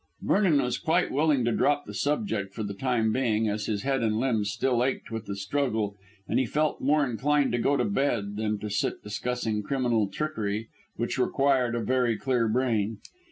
[0.23, 4.01] Vernon was quite willing to drop the subject for the time being, as his head
[4.01, 5.95] and limbs still ached with the struggle,
[6.27, 10.69] and he felt more inclined to go to bed than to sit discussing criminal trickery,
[10.95, 12.97] which required a very clear brain.